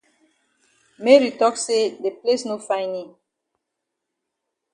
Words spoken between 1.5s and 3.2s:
say de place no fine yi.